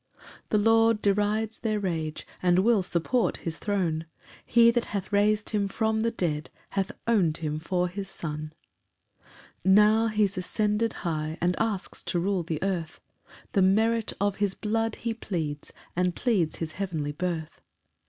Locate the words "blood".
14.55-14.97